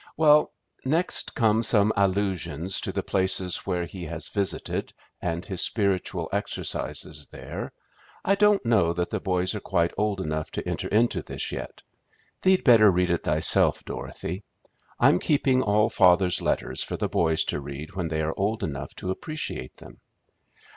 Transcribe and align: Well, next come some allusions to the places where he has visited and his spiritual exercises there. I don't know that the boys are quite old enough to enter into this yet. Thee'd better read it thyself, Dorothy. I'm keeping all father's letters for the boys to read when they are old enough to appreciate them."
Well, 0.17 0.51
next 0.83 1.35
come 1.35 1.61
some 1.61 1.93
allusions 1.95 2.81
to 2.81 2.91
the 2.91 3.03
places 3.03 3.57
where 3.67 3.85
he 3.85 4.05
has 4.05 4.29
visited 4.29 4.93
and 5.21 5.45
his 5.45 5.61
spiritual 5.61 6.27
exercises 6.31 7.27
there. 7.27 7.71
I 8.25 8.33
don't 8.33 8.65
know 8.65 8.93
that 8.93 9.11
the 9.11 9.19
boys 9.19 9.53
are 9.53 9.59
quite 9.59 9.93
old 9.99 10.19
enough 10.19 10.49
to 10.53 10.67
enter 10.67 10.87
into 10.87 11.21
this 11.21 11.51
yet. 11.51 11.83
Thee'd 12.41 12.63
better 12.63 12.89
read 12.89 13.11
it 13.11 13.23
thyself, 13.25 13.85
Dorothy. 13.85 14.43
I'm 14.99 15.19
keeping 15.19 15.61
all 15.61 15.87
father's 15.87 16.41
letters 16.41 16.81
for 16.81 16.97
the 16.97 17.07
boys 17.07 17.43
to 17.43 17.59
read 17.61 17.95
when 17.95 18.07
they 18.07 18.23
are 18.23 18.33
old 18.35 18.63
enough 18.63 18.95
to 18.95 19.11
appreciate 19.11 19.75
them." 19.75 19.99